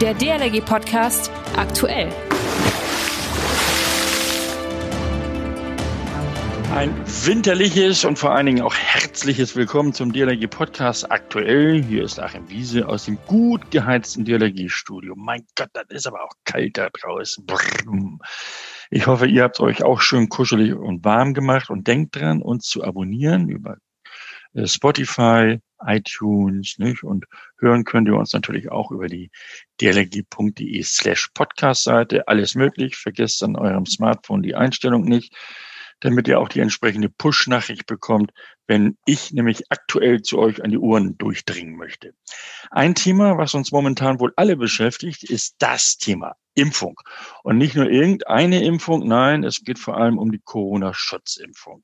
Der 0.00 0.12
DLRG 0.12 0.60
Podcast 0.62 1.30
aktuell. 1.56 2.12
Ein 6.74 6.94
winterliches 7.24 8.04
und 8.04 8.18
vor 8.18 8.32
allen 8.32 8.44
Dingen 8.44 8.60
auch 8.60 8.74
herzliches 8.74 9.56
Willkommen 9.56 9.94
zum 9.94 10.12
DLRG 10.12 10.48
Podcast 10.48 11.10
aktuell. 11.10 11.82
Hier 11.82 12.04
ist 12.04 12.20
Achim 12.20 12.50
Wiese 12.50 12.86
aus 12.86 13.06
dem 13.06 13.16
gut 13.26 13.70
geheizten 13.70 14.26
DLRG 14.26 14.68
Studio. 14.68 15.14
Mein 15.16 15.46
Gott, 15.54 15.70
das 15.72 15.86
ist 15.88 16.06
aber 16.06 16.24
auch 16.24 16.32
kalt 16.44 16.76
da 16.76 16.90
draußen. 16.90 17.46
Ich 18.90 19.06
hoffe, 19.06 19.26
ihr 19.26 19.44
habt 19.44 19.60
euch 19.60 19.82
auch 19.82 20.02
schön 20.02 20.28
kuschelig 20.28 20.74
und 20.74 21.06
warm 21.06 21.32
gemacht 21.32 21.70
und 21.70 21.88
denkt 21.88 22.16
dran, 22.16 22.42
uns 22.42 22.66
zu 22.66 22.84
abonnieren 22.84 23.48
über 23.48 23.78
äh, 24.52 24.66
Spotify, 24.66 25.58
iTunes, 25.84 26.76
nicht? 26.78 27.02
Und 27.02 27.26
hören 27.58 27.84
könnt 27.84 28.08
ihr 28.08 28.16
uns 28.16 28.32
natürlich 28.32 28.70
auch 28.70 28.90
über 28.90 29.06
die 29.08 29.30
dlg.de 29.80 30.82
slash 30.82 31.28
Podcast 31.34 31.84
Seite. 31.84 32.28
Alles 32.28 32.54
möglich. 32.54 32.96
Vergesst 32.96 33.42
an 33.42 33.56
eurem 33.56 33.86
Smartphone 33.86 34.42
die 34.42 34.54
Einstellung 34.54 35.04
nicht 35.04 35.34
damit 36.00 36.28
ihr 36.28 36.38
auch 36.38 36.48
die 36.48 36.60
entsprechende 36.60 37.08
Push-Nachricht 37.08 37.86
bekommt, 37.86 38.32
wenn 38.66 38.98
ich 39.06 39.32
nämlich 39.32 39.64
aktuell 39.70 40.22
zu 40.22 40.38
euch 40.38 40.62
an 40.62 40.70
die 40.70 40.78
Ohren 40.78 41.16
durchdringen 41.16 41.76
möchte. 41.76 42.12
Ein 42.70 42.94
Thema, 42.94 43.38
was 43.38 43.54
uns 43.54 43.72
momentan 43.72 44.20
wohl 44.20 44.32
alle 44.36 44.56
beschäftigt, 44.56 45.24
ist 45.24 45.56
das 45.58 45.96
Thema 45.96 46.36
Impfung. 46.54 47.00
Und 47.42 47.58
nicht 47.58 47.76
nur 47.76 47.88
irgendeine 47.88 48.64
Impfung, 48.64 49.06
nein, 49.06 49.44
es 49.44 49.62
geht 49.62 49.78
vor 49.78 49.96
allem 49.96 50.18
um 50.18 50.32
die 50.32 50.40
Corona-Schutzimpfung. 50.42 51.82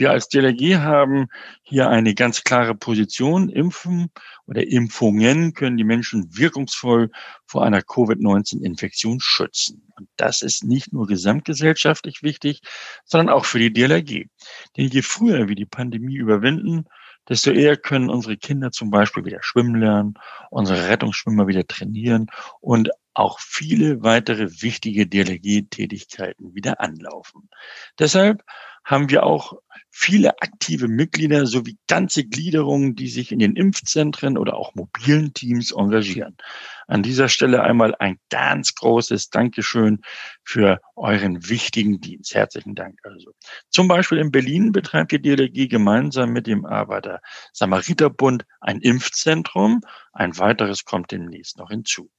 Wir 0.00 0.12
als 0.12 0.30
DLRG 0.30 0.78
haben 0.78 1.26
hier 1.62 1.90
eine 1.90 2.14
ganz 2.14 2.42
klare 2.42 2.74
Position. 2.74 3.50
Impfen 3.50 4.10
oder 4.46 4.66
Impfungen 4.66 5.52
können 5.52 5.76
die 5.76 5.84
Menschen 5.84 6.34
wirkungsvoll 6.34 7.10
vor 7.44 7.66
einer 7.66 7.82
Covid-19-Infektion 7.82 9.20
schützen. 9.20 9.92
Und 9.98 10.08
das 10.16 10.40
ist 10.40 10.64
nicht 10.64 10.94
nur 10.94 11.06
gesamtgesellschaftlich 11.06 12.22
wichtig, 12.22 12.62
sondern 13.04 13.28
auch 13.28 13.44
für 13.44 13.58
die 13.58 13.74
DLRG. 13.74 14.24
Denn 14.78 14.88
je 14.88 15.02
früher 15.02 15.48
wir 15.48 15.54
die 15.54 15.66
Pandemie 15.66 16.16
überwinden, 16.16 16.86
desto 17.28 17.50
eher 17.50 17.76
können 17.76 18.08
unsere 18.08 18.38
Kinder 18.38 18.70
zum 18.72 18.90
Beispiel 18.90 19.26
wieder 19.26 19.42
schwimmen 19.42 19.74
lernen, 19.74 20.14
unsere 20.48 20.88
Rettungsschwimmer 20.88 21.46
wieder 21.46 21.66
trainieren 21.66 22.30
und 22.60 22.88
auch 23.12 23.38
viele 23.38 24.02
weitere 24.02 24.62
wichtige 24.62 25.06
DLRG-Tätigkeiten 25.06 26.54
wieder 26.54 26.80
anlaufen. 26.80 27.50
Deshalb 27.98 28.42
haben 28.84 29.10
wir 29.10 29.24
auch 29.24 29.54
viele 30.00 30.40
aktive 30.40 30.88
Mitglieder 30.88 31.44
sowie 31.44 31.76
ganze 31.86 32.24
Gliederungen, 32.24 32.94
die 32.96 33.08
sich 33.08 33.32
in 33.32 33.38
den 33.38 33.54
Impfzentren 33.54 34.38
oder 34.38 34.54
auch 34.54 34.74
mobilen 34.74 35.34
Teams 35.34 35.72
engagieren. 35.72 36.38
An 36.86 37.02
dieser 37.02 37.28
Stelle 37.28 37.62
einmal 37.62 37.94
ein 37.98 38.18
ganz 38.30 38.74
großes 38.74 39.28
Dankeschön 39.28 40.00
für 40.42 40.80
euren 40.96 41.50
wichtigen 41.50 42.00
Dienst. 42.00 42.34
Herzlichen 42.34 42.74
Dank 42.74 42.98
also. 43.02 43.32
Zum 43.68 43.88
Beispiel 43.88 44.16
in 44.18 44.30
Berlin 44.30 44.72
betreibt 44.72 45.12
die 45.12 45.20
DLG 45.20 45.68
gemeinsam 45.68 46.32
mit 46.32 46.46
dem 46.46 46.64
Arbeiter 46.64 47.20
Samariterbund 47.52 48.46
ein 48.60 48.80
Impfzentrum. 48.80 49.82
Ein 50.12 50.38
weiteres 50.38 50.84
kommt 50.84 51.12
demnächst 51.12 51.58
noch 51.58 51.68
hinzu. 51.68 52.10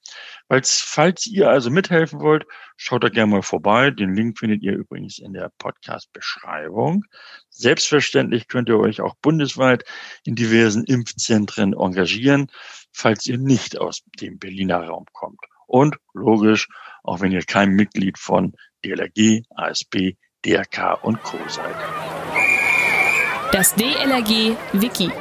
Falls, 0.47 0.81
falls 0.85 1.25
ihr 1.25 1.49
also 1.49 1.69
mithelfen 1.69 2.19
wollt, 2.21 2.45
schaut 2.77 3.03
da 3.03 3.09
gerne 3.09 3.31
mal 3.31 3.43
vorbei. 3.43 3.91
Den 3.91 4.15
Link 4.15 4.39
findet 4.39 4.61
ihr 4.61 4.73
übrigens 4.73 5.19
in 5.19 5.33
der 5.33 5.51
Podcast-Beschreibung. 5.57 7.05
Selbstverständlich 7.51 8.47
könnt 8.47 8.69
ihr 8.69 8.79
euch 8.79 9.01
auch 9.01 9.15
bundesweit 9.21 9.83
in 10.23 10.35
diversen 10.35 10.83
Impfzentren 10.85 11.73
engagieren 11.73 12.49
falls 12.91 13.25
ihr 13.25 13.37
nicht 13.37 13.79
aus 13.79 14.03
dem 14.19 14.37
Berliner 14.37 14.87
Raum 14.87 15.05
kommt. 15.11 15.39
Und 15.67 15.95
logisch, 16.13 16.67
auch 17.03 17.21
wenn 17.21 17.31
ihr 17.31 17.43
kein 17.43 17.71
Mitglied 17.71 18.17
von 18.17 18.53
DLRG, 18.83 19.43
ASB, 19.55 20.13
DRK 20.45 21.03
und 21.03 21.21
Co. 21.23 21.37
seid. 21.47 21.75
Das 23.51 23.73
DLRG 23.75 24.55
Wiki. 24.73 25.11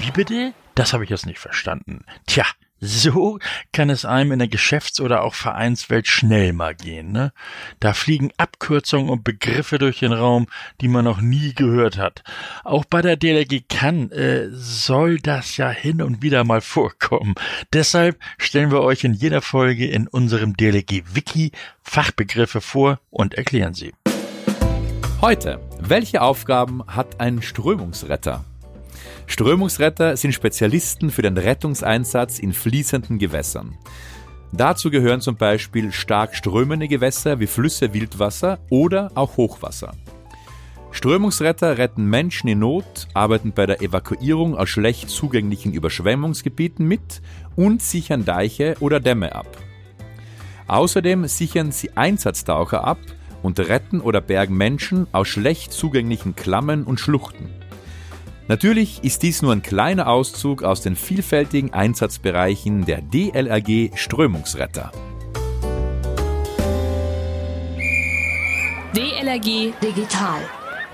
Wie 0.00 0.10
bitte? 0.12 0.52
Das 0.74 0.92
habe 0.92 1.04
ich 1.04 1.10
jetzt 1.10 1.26
nicht 1.26 1.38
verstanden. 1.38 2.04
Tja, 2.26 2.44
so 2.80 3.38
kann 3.72 3.90
es 3.90 4.04
einem 4.04 4.32
in 4.32 4.38
der 4.38 4.48
Geschäfts- 4.48 5.00
oder 5.00 5.22
auch 5.22 5.34
Vereinswelt 5.34 6.06
schnell 6.06 6.52
mal 6.52 6.74
gehen. 6.74 7.12
Ne? 7.12 7.32
Da 7.80 7.94
fliegen 7.94 8.30
Abkürzungen 8.36 9.08
und 9.08 9.24
Begriffe 9.24 9.78
durch 9.78 10.00
den 10.00 10.12
Raum, 10.12 10.46
die 10.80 10.88
man 10.88 11.04
noch 11.04 11.20
nie 11.20 11.54
gehört 11.54 11.96
hat. 11.96 12.22
Auch 12.64 12.84
bei 12.84 13.02
der 13.02 13.16
DLRG 13.16 13.62
kann, 13.68 14.10
äh, 14.10 14.48
soll 14.50 15.18
das 15.18 15.56
ja 15.56 15.70
hin 15.70 16.02
und 16.02 16.22
wieder 16.22 16.44
mal 16.44 16.60
vorkommen. 16.60 17.34
Deshalb 17.72 18.18
stellen 18.38 18.70
wir 18.70 18.82
euch 18.82 19.04
in 19.04 19.14
jeder 19.14 19.40
Folge 19.40 19.86
in 19.86 20.06
unserem 20.06 20.56
DLRG 20.56 21.02
Wiki 21.14 21.52
Fachbegriffe 21.82 22.60
vor 22.60 23.00
und 23.10 23.34
erklären 23.34 23.74
sie. 23.74 23.94
Heute, 25.22 25.60
welche 25.80 26.20
Aufgaben 26.20 26.82
hat 26.86 27.20
ein 27.20 27.40
Strömungsretter? 27.40 28.44
Strömungsretter 29.26 30.16
sind 30.16 30.32
Spezialisten 30.32 31.10
für 31.10 31.22
den 31.22 31.36
Rettungseinsatz 31.36 32.38
in 32.38 32.52
fließenden 32.52 33.18
Gewässern. 33.18 33.76
Dazu 34.52 34.90
gehören 34.90 35.20
zum 35.20 35.36
Beispiel 35.36 35.92
stark 35.92 36.34
strömende 36.34 36.88
Gewässer 36.88 37.40
wie 37.40 37.46
Flüsse, 37.46 37.92
Wildwasser 37.92 38.58
oder 38.70 39.10
auch 39.14 39.36
Hochwasser. 39.36 39.92
Strömungsretter 40.92 41.76
retten 41.76 42.06
Menschen 42.06 42.48
in 42.48 42.60
Not, 42.60 43.08
arbeiten 43.12 43.52
bei 43.52 43.66
der 43.66 43.82
Evakuierung 43.82 44.56
aus 44.56 44.70
schlecht 44.70 45.10
zugänglichen 45.10 45.74
Überschwemmungsgebieten 45.74 46.86
mit 46.86 47.20
und 47.54 47.82
sichern 47.82 48.24
Deiche 48.24 48.76
oder 48.80 48.98
Dämme 48.98 49.34
ab. 49.34 49.58
Außerdem 50.68 51.26
sichern 51.28 51.70
sie 51.70 51.96
Einsatztaucher 51.96 52.84
ab 52.84 52.98
und 53.42 53.60
retten 53.60 54.00
oder 54.00 54.20
bergen 54.20 54.56
Menschen 54.56 55.06
aus 55.12 55.28
schlecht 55.28 55.72
zugänglichen 55.72 56.34
Klammern 56.34 56.84
und 56.84 56.98
Schluchten. 56.98 57.50
Natürlich 58.48 59.02
ist 59.02 59.22
dies 59.22 59.42
nur 59.42 59.52
ein 59.52 59.62
kleiner 59.62 60.06
Auszug 60.06 60.62
aus 60.62 60.80
den 60.80 60.94
vielfältigen 60.94 61.72
Einsatzbereichen 61.72 62.84
der 62.84 63.02
DLRG 63.02 63.90
Strömungsretter. 63.96 64.92
DLRG 68.94 69.72
Digital 69.82 70.40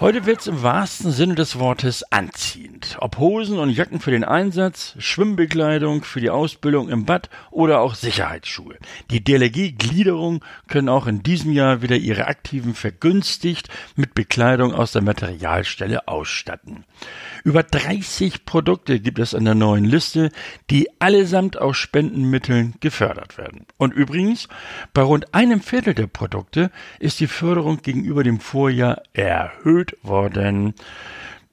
Heute 0.03 0.27
wird's 0.27 0.49
im 0.49 0.65
wahrsten 0.65 1.13
Sinne 1.13 1.37
des 1.37 1.61
Wortes 1.61 2.03
anziehend. 2.11 2.97
Ob 2.99 3.19
Hosen 3.19 3.61
und 3.61 3.71
Jacken 3.71 4.01
für 4.01 4.11
den 4.11 4.25
Einsatz, 4.25 4.97
Schwimmbekleidung 4.99 6.03
für 6.03 6.21
die 6.21 6.31
Ausbildung 6.31 6.89
im 6.89 7.05
Bad 7.05 7.31
oder 7.53 7.79
auch 7.81 7.95
Sicherheitsschuhe. 7.95 8.79
Die 9.13 9.23
DLRG-Gliederung 9.23 10.45
können 10.67 10.89
auch 10.89 11.07
in 11.07 11.23
diesem 11.23 11.53
Jahr 11.53 11.83
wieder 11.83 11.95
ihre 11.95 12.27
Aktiven 12.27 12.75
vergünstigt 12.75 13.69
mit 13.95 14.15
Bekleidung 14.15 14.75
aus 14.75 14.91
der 14.91 15.03
Materialstelle 15.03 16.09
ausstatten. 16.09 16.85
Über 17.45 17.63
30 17.63 18.45
Produkte 18.45 18.99
gibt 18.99 19.21
es 19.21 19.37
an 19.37 19.45
der 19.45 19.55
neuen 19.55 19.85
Liste, 19.85 20.31
die 20.69 20.89
allesamt 20.99 21.59
aus 21.59 21.77
Spendenmitteln 21.77 22.75
gefördert 22.81 23.39
werden. 23.39 23.67
Und 23.77 23.95
übrigens, 23.95 24.49
bei 24.95 25.03
rund 25.03 25.33
einem 25.33 25.61
Viertel 25.61 25.95
der 25.95 26.09
Produkte 26.09 26.73
ist 26.99 27.21
die 27.21 27.29
Förderung 27.29 27.83
gegenüber 27.83 28.25
dem 28.25 28.41
Vorjahr 28.41 29.01
erhöht 29.13 29.92
worden. 30.03 30.75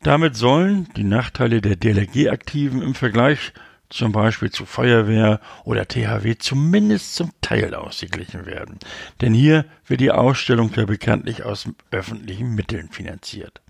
Damit 0.01 0.35
sollen 0.35 0.87
die 0.95 1.03
Nachteile 1.03 1.61
der 1.61 1.75
DLRG-Aktiven 1.75 2.81
im 2.81 2.95
Vergleich 2.95 3.53
zum 3.89 4.11
Beispiel 4.11 4.51
zu 4.51 4.65
Feuerwehr 4.65 5.41
oder 5.65 5.87
THW 5.87 6.37
zumindest 6.37 7.15
zum 7.15 7.31
Teil 7.41 7.73
ausgeglichen 7.73 8.45
werden. 8.45 8.77
Denn 9.21 9.33
hier 9.33 9.65
wird 9.87 9.99
die 9.99 10.11
Ausstellung 10.11 10.71
ja 10.75 10.85
bekanntlich 10.85 11.43
aus 11.43 11.67
öffentlichen 11.91 12.53
Mitteln 12.53 12.89
finanziert. 12.89 13.61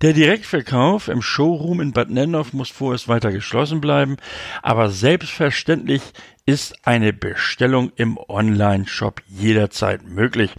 Der 0.00 0.12
Direktverkauf 0.12 1.08
im 1.08 1.22
Showroom 1.22 1.80
in 1.80 1.92
Bad 1.92 2.10
Nennhoff 2.10 2.52
muss 2.52 2.70
vorerst 2.70 3.08
weiter 3.08 3.32
geschlossen 3.32 3.80
bleiben, 3.80 4.16
aber 4.62 4.90
selbstverständlich 4.90 6.02
ist 6.46 6.86
eine 6.86 7.12
Bestellung 7.12 7.92
im 7.96 8.16
Online-Shop 8.16 9.20
jederzeit 9.28 10.08
möglich. 10.08 10.50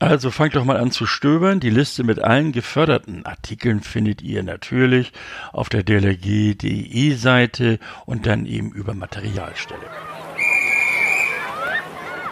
Also 0.00 0.32
fangt 0.32 0.56
doch 0.56 0.64
mal 0.64 0.76
an 0.76 0.90
zu 0.90 1.06
stöbern. 1.06 1.60
Die 1.60 1.70
Liste 1.70 2.02
mit 2.02 2.18
allen 2.18 2.50
geförderten 2.50 3.24
Artikeln 3.24 3.80
findet 3.80 4.22
ihr 4.22 4.42
natürlich 4.42 5.12
auf 5.52 5.68
der 5.68 5.84
DLRG.de 5.84 7.14
Seite 7.14 7.78
und 8.06 8.26
dann 8.26 8.44
eben 8.46 8.72
über 8.72 8.94
Materialstelle. 8.94 10.15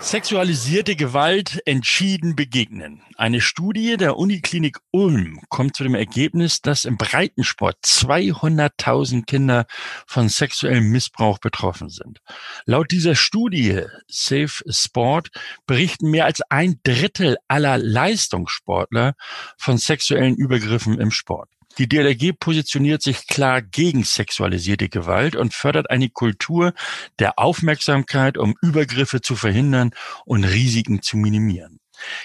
Sexualisierte 0.04 0.96
Gewalt 0.96 1.62
entschieden 1.64 2.36
begegnen. 2.36 3.00
Eine 3.16 3.40
Studie 3.40 3.96
der 3.96 4.18
Uniklinik 4.18 4.78
Ulm 4.90 5.40
kommt 5.48 5.76
zu 5.76 5.82
dem 5.82 5.94
Ergebnis, 5.94 6.60
dass 6.60 6.84
im 6.84 6.98
Breitensport 6.98 7.78
200.000 7.82 9.24
Kinder 9.24 9.64
von 10.06 10.28
sexuellem 10.28 10.90
Missbrauch 10.90 11.38
betroffen 11.38 11.88
sind. 11.88 12.20
Laut 12.66 12.90
dieser 12.90 13.14
Studie 13.14 13.80
Safe 14.06 14.62
Sport 14.68 15.30
berichten 15.66 16.10
mehr 16.10 16.26
als 16.26 16.42
ein 16.50 16.78
Drittel 16.84 17.38
aller 17.48 17.78
Leistungssportler 17.78 19.14
von 19.56 19.78
sexuellen 19.78 20.36
Übergriffen 20.36 21.00
im 21.00 21.10
Sport. 21.10 21.48
Die 21.78 21.88
DLRG 21.88 22.32
positioniert 22.38 23.02
sich 23.02 23.26
klar 23.26 23.60
gegen 23.62 24.04
sexualisierte 24.04 24.88
Gewalt 24.88 25.34
und 25.34 25.54
fördert 25.54 25.90
eine 25.90 26.08
Kultur 26.08 26.72
der 27.18 27.38
Aufmerksamkeit, 27.38 28.38
um 28.38 28.54
Übergriffe 28.62 29.20
zu 29.20 29.34
verhindern 29.34 29.90
und 30.24 30.44
Risiken 30.44 31.02
zu 31.02 31.16
minimieren. 31.16 31.80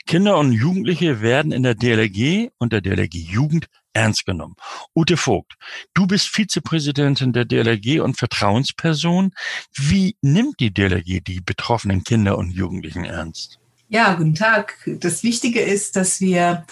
Kinder 0.05 0.37
und 0.37 0.51
Jugendliche 0.51 1.21
werden 1.21 1.51
in 1.51 1.63
der 1.63 1.75
DLRG 1.75 2.49
und 2.57 2.73
der 2.73 2.81
DLRG 2.81 3.13
Jugend 3.13 3.67
ernst 3.93 4.25
genommen. 4.25 4.55
Ute 4.95 5.17
Vogt, 5.17 5.55
du 5.93 6.07
bist 6.07 6.27
Vizepräsidentin 6.27 7.33
der 7.33 7.45
DLRG 7.45 8.01
und 8.01 8.17
Vertrauensperson. 8.17 9.31
Wie 9.73 10.15
nimmt 10.21 10.59
die 10.59 10.73
DLRG 10.73 11.21
die 11.25 11.41
betroffenen 11.41 12.03
Kinder 12.03 12.37
und 12.37 12.51
Jugendlichen 12.51 13.05
ernst? 13.05 13.59
Ja, 13.87 14.13
guten 14.13 14.35
Tag. 14.35 14.77
Das 14.85 15.23
Wichtige 15.23 15.61
ist, 15.61 15.95
dass 15.95 16.21
wir 16.21 16.65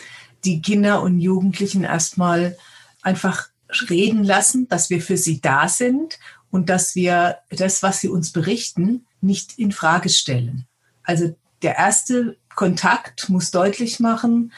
die 0.46 0.62
Kinder 0.62 1.02
und 1.02 1.20
Jugendlichen 1.20 1.84
erstmal 1.84 2.58
einfach 3.02 3.50
reden 3.90 4.24
lassen, 4.24 4.68
dass 4.68 4.90
wir 4.90 5.02
für 5.02 5.18
sie 5.18 5.42
da 5.42 5.68
sind 5.68 6.20
und 6.52 6.70
dass 6.70 6.96
wir 6.96 7.40
das, 7.50 7.84
was 7.84 8.02
sie 8.02 8.10
uns 8.10 8.32
berichten, 8.32 9.06
nicht 9.22 9.58
in 9.58 9.72
Frage 9.72 10.10
stellen. 10.10 10.66
Also 11.04 11.36
der 11.62 11.78
erste 11.78 12.38
Kontakt 12.56 13.30
muss 13.30 13.52
deutlich 13.52 14.00
machen, 14.00 14.54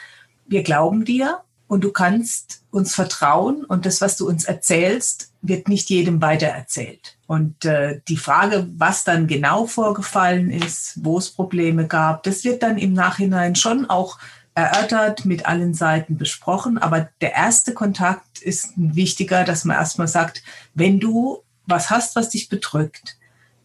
wir 0.47 0.63
glauben 0.63 1.05
dir 1.05 1.41
und 1.67 1.83
du 1.83 1.91
kannst 1.91 2.63
uns 2.71 2.95
vertrauen 2.95 3.63
und 3.63 3.85
das, 3.85 4.01
was 4.01 4.17
du 4.17 4.27
uns 4.27 4.45
erzählst, 4.45 5.31
wird 5.41 5.67
nicht 5.67 5.89
jedem 5.89 6.21
weitererzählt. 6.21 7.17
Und 7.27 7.63
äh, 7.65 8.01
die 8.07 8.17
Frage, 8.17 8.67
was 8.75 9.03
dann 9.03 9.27
genau 9.27 9.67
vorgefallen 9.67 10.49
ist, 10.49 11.03
wo 11.03 11.19
es 11.19 11.29
Probleme 11.29 11.87
gab, 11.87 12.23
das 12.23 12.43
wird 12.43 12.63
dann 12.63 12.77
im 12.77 12.93
Nachhinein 12.93 13.55
schon 13.55 13.87
auch 13.87 14.17
erörtert, 14.59 15.25
mit 15.25 15.45
allen 15.45 15.73
Seiten 15.73 16.17
besprochen. 16.17 16.77
Aber 16.77 17.09
der 17.21 17.33
erste 17.33 17.73
Kontakt 17.73 18.39
ist 18.39 18.73
wichtiger, 18.75 19.43
dass 19.43 19.65
man 19.65 19.77
erstmal 19.77 20.07
sagt, 20.07 20.43
wenn 20.73 20.99
du 20.99 21.43
was 21.65 21.89
hast, 21.89 22.15
was 22.15 22.29
dich 22.29 22.49
bedrückt, 22.49 23.17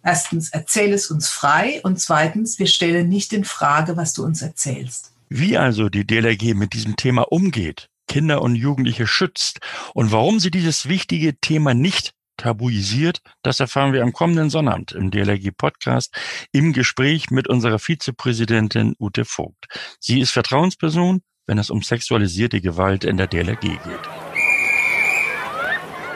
erstens 0.02 0.50
erzähl 0.50 0.92
es 0.92 1.10
uns 1.10 1.28
frei 1.28 1.80
und 1.82 1.98
zweitens, 1.98 2.58
wir 2.58 2.66
stellen 2.66 3.08
nicht 3.08 3.32
in 3.32 3.44
Frage, 3.44 3.96
was 3.96 4.12
du 4.12 4.24
uns 4.24 4.42
erzählst. 4.42 5.12
Wie 5.28 5.56
also 5.56 5.88
die 5.88 6.06
DLRG 6.06 6.54
mit 6.54 6.74
diesem 6.74 6.96
Thema 6.96 7.22
umgeht, 7.22 7.88
Kinder 8.06 8.42
und 8.42 8.54
Jugendliche 8.54 9.06
schützt 9.06 9.60
und 9.94 10.12
warum 10.12 10.38
sie 10.38 10.50
dieses 10.50 10.88
wichtige 10.88 11.40
Thema 11.40 11.74
nicht 11.74 12.12
tabuisiert, 12.36 13.20
das 13.42 13.60
erfahren 13.60 13.92
wir 13.92 14.02
am 14.02 14.12
kommenden 14.12 14.50
Sonnabend 14.50 14.92
im 14.92 15.10
DLRG 15.10 15.50
Podcast 15.56 16.14
im 16.52 16.72
Gespräch 16.72 17.30
mit 17.30 17.48
unserer 17.48 17.78
Vizepräsidentin 17.78 18.94
Ute 18.98 19.24
Vogt. 19.24 19.66
Sie 20.00 20.20
ist 20.20 20.30
Vertrauensperson, 20.30 21.22
wenn 21.46 21.58
es 21.58 21.70
um 21.70 21.82
sexualisierte 21.82 22.60
Gewalt 22.60 23.04
in 23.04 23.16
der 23.16 23.26
DLRG 23.26 23.60
geht. 23.60 24.23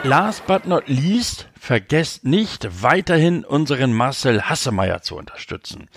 Last 0.03 0.47
but 0.47 0.65
not 0.65 0.87
least 0.87 1.49
Vergesst 1.59 2.23
nicht, 2.23 2.81
weiterhin 2.81 3.43
unseren 3.43 3.93
Marcel 3.93 4.43
Hassemeyer 4.43 5.01
zu 5.01 5.17
unterstützen. 5.17 5.89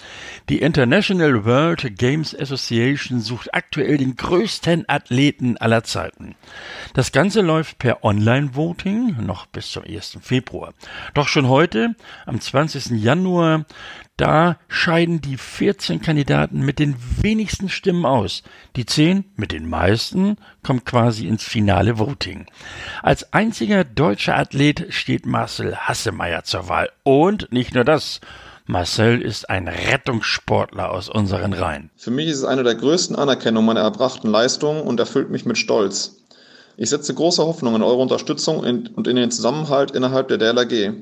Die 0.48 0.58
International 0.58 1.44
World 1.44 1.96
Games 1.96 2.38
Association 2.38 3.20
sucht 3.20 3.54
aktuell 3.54 3.96
den 3.96 4.16
größten 4.16 4.84
Athleten 4.88 5.56
aller 5.56 5.84
Zeiten. 5.84 6.34
Das 6.94 7.12
Ganze 7.12 7.42
läuft 7.42 7.78
per 7.78 8.02
Online-Voting 8.02 9.24
noch 9.24 9.46
bis 9.46 9.70
zum 9.70 9.84
1. 9.84 10.18
Februar. 10.20 10.74
Doch 11.14 11.28
schon 11.28 11.48
heute, 11.48 11.94
am 12.26 12.40
20. 12.40 13.00
Januar, 13.00 13.64
da 14.16 14.58
scheiden 14.68 15.20
die 15.20 15.36
14 15.36 16.02
Kandidaten 16.02 16.60
mit 16.60 16.78
den 16.78 16.96
wenigsten 17.20 17.68
Stimmen 17.68 18.04
aus. 18.04 18.42
Die 18.76 18.84
10 18.84 19.24
mit 19.36 19.52
den 19.52 19.68
meisten 19.68 20.36
kommen 20.62 20.84
quasi 20.84 21.26
ins 21.26 21.44
finale 21.44 21.98
Voting. 21.98 22.46
Als 23.02 23.32
einziger 23.32 23.84
deutscher 23.84 24.36
Athlet 24.36 24.86
steht 24.90 25.24
Marcel 25.24 25.76
Hassemeyer 25.76 26.44
zur 26.44 26.68
Wahl. 26.68 26.90
Und 27.02 27.50
nicht 27.52 27.74
nur 27.74 27.84
das. 27.84 28.20
Marcel 28.66 29.20
ist 29.20 29.50
ein 29.50 29.66
Rettungssportler 29.66 30.92
aus 30.92 31.08
unseren 31.08 31.52
Reihen. 31.52 31.90
Für 31.96 32.12
mich 32.12 32.28
ist 32.28 32.38
es 32.38 32.44
eine 32.44 32.62
der 32.62 32.76
größten 32.76 33.16
Anerkennungen 33.16 33.66
meiner 33.66 33.80
erbrachten 33.80 34.30
Leistungen 34.30 34.82
und 34.82 35.00
erfüllt 35.00 35.30
mich 35.30 35.46
mit 35.46 35.58
Stolz. 35.58 36.22
Ich 36.76 36.90
setze 36.90 37.12
große 37.12 37.42
Hoffnung 37.42 37.74
in 37.74 37.82
eure 37.82 38.00
Unterstützung 38.00 38.60
und 38.60 39.08
in 39.08 39.16
den 39.16 39.30
Zusammenhalt 39.30 39.90
innerhalb 39.90 40.28
der 40.28 40.38
DLRG. 40.38 40.92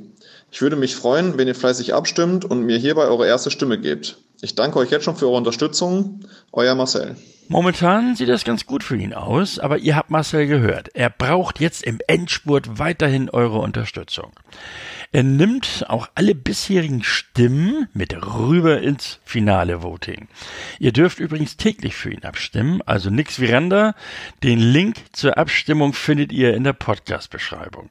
Ich 0.51 0.63
würde 0.63 0.77
mich 0.77 0.97
freuen, 0.97 1.39
wenn 1.39 1.49
ihr 1.49 1.55
fleißig 1.55 1.95
abstimmt 1.95 2.45
und 2.45 2.65
mir 2.65 2.79
hierbei 2.79 3.03
eure 3.03 3.27
erste 3.27 3.51
Stimme 3.51 3.79
gebt. 3.79 4.19
Ich 4.43 4.55
danke 4.55 4.79
euch 4.79 4.91
jetzt 4.91 5.05
schon 5.05 5.17
für 5.17 5.27
eure 5.27 5.37
Unterstützung. 5.37 6.21
Euer 6.53 6.75
Marcel. 6.75 7.17
Momentan 7.49 8.15
sieht 8.15 8.29
das 8.29 8.45
ganz 8.45 8.65
gut 8.65 8.85
für 8.85 8.97
ihn 8.97 9.13
aus, 9.13 9.59
aber 9.59 9.79
ihr 9.79 9.97
habt 9.97 10.11
Marcel 10.11 10.47
gehört. 10.47 10.91
Er 10.95 11.11
braucht 11.11 11.59
jetzt 11.59 11.83
im 11.83 11.99
Endspurt 12.07 12.79
weiterhin 12.79 13.29
eure 13.29 13.59
Unterstützung. 13.59 14.31
Er 15.11 15.25
nimmt 15.25 15.85
auch 15.89 16.09
alle 16.15 16.37
bisherigen 16.37 17.03
Stimmen 17.03 17.89
mit 17.93 18.15
rüber 18.15 18.81
ins 18.81 19.19
finale 19.25 19.83
Voting. 19.83 20.29
Ihr 20.79 20.93
dürft 20.93 21.19
übrigens 21.19 21.57
täglich 21.57 21.97
für 21.97 22.13
ihn 22.13 22.23
abstimmen, 22.23 22.83
also 22.87 23.11
nix 23.11 23.41
wie 23.41 23.47
Randa. 23.47 23.97
Den 24.45 24.61
Link 24.61 24.99
zur 25.13 25.37
Abstimmung 25.37 25.93
findet 25.93 26.31
ihr 26.31 26.55
in 26.55 26.63
der 26.63 26.73
Podcast-Beschreibung. 26.75 27.91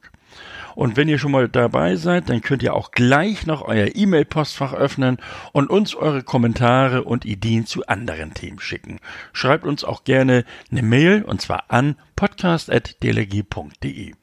Und 0.75 0.95
wenn 0.95 1.09
ihr 1.09 1.19
schon 1.19 1.31
mal 1.31 1.49
dabei 1.49 1.95
seid, 1.97 2.29
dann 2.29 2.41
könnt 2.41 2.63
ihr 2.63 2.73
auch 2.73 2.91
gleich 2.91 3.45
noch 3.45 3.63
euer 3.63 3.89
E-Mail-Postfach 3.93 4.73
öffnen 4.73 5.17
und 5.51 5.69
uns 5.69 5.93
eure 5.93 6.23
Kommentare 6.23 7.03
und 7.03 7.25
Ideen 7.25 7.65
zu 7.65 7.85
anderen 7.87 8.33
Themen 8.33 8.59
schicken. 8.59 8.99
Schreibt 9.33 9.65
uns 9.65 9.83
auch 9.83 10.05
gerne 10.05 10.45
eine 10.71 10.81
Mail 10.81 11.23
und 11.23 11.41
zwar 11.41 11.65
an 11.67 11.97
podcast.delegie.de. 12.15 14.13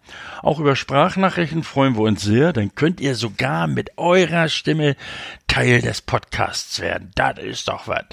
Auch 0.42 0.60
über 0.60 0.76
Sprachnachrichten 0.76 1.62
freuen 1.62 1.96
wir 1.96 2.02
uns 2.02 2.22
sehr, 2.22 2.52
dann 2.52 2.74
könnt 2.74 3.00
ihr 3.00 3.14
sogar 3.14 3.66
mit 3.66 3.98
eurer 3.98 4.48
Stimme 4.48 4.96
Teil 5.48 5.80
des 5.80 6.02
Podcasts 6.02 6.80
werden. 6.80 7.10
Das 7.14 7.38
ist 7.38 7.68
doch 7.68 7.88
was. 7.88 8.04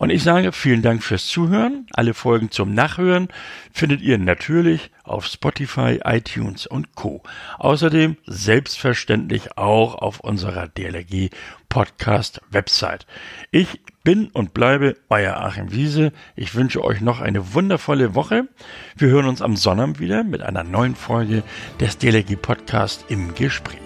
Und 0.00 0.08
ich 0.08 0.22
sage 0.22 0.52
vielen 0.52 0.80
Dank 0.80 1.02
fürs 1.02 1.26
Zuhören. 1.26 1.86
Alle 1.92 2.14
Folgen 2.14 2.50
zum 2.50 2.72
Nachhören 2.72 3.28
findet 3.70 4.00
ihr 4.00 4.16
natürlich 4.16 4.90
auf 5.04 5.26
Spotify, 5.26 6.00
iTunes 6.02 6.66
und 6.66 6.94
Co. 6.94 7.22
Außerdem 7.58 8.16
selbstverständlich 8.24 9.58
auch 9.58 9.96
auf 9.96 10.20
unserer 10.20 10.68
DLRG 10.68 11.28
Podcast 11.68 12.40
Website. 12.50 13.06
Ich 13.50 13.82
bin 14.02 14.28
und 14.28 14.54
bleibe 14.54 14.96
euer 15.10 15.36
Achim 15.36 15.70
Wiese. 15.70 16.12
Ich 16.34 16.54
wünsche 16.54 16.82
euch 16.82 17.02
noch 17.02 17.20
eine 17.20 17.52
wundervolle 17.52 18.14
Woche. 18.14 18.48
Wir 18.96 19.08
hören 19.08 19.26
uns 19.26 19.42
am 19.42 19.54
Sonnabend 19.54 20.00
wieder 20.00 20.24
mit 20.24 20.40
einer 20.40 20.64
neuen 20.64 20.94
Folge 20.94 21.42
des 21.78 21.98
DLRG 21.98 22.36
Podcast 22.40 23.04
im 23.08 23.34
Gespräch. 23.34 23.76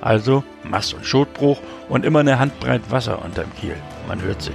Also 0.00 0.44
Mast- 0.62 0.94
und 0.94 1.04
Schotbruch 1.04 1.60
und 1.88 2.04
immer 2.04 2.20
eine 2.20 2.38
Handbreit 2.38 2.88
Wasser 2.92 3.24
unterm 3.24 3.52
Kiel. 3.60 3.74
Man 4.06 4.22
hört 4.22 4.42
sich. 4.42 4.54